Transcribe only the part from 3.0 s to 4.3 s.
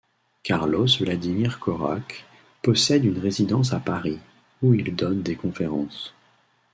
une résidence à Paris,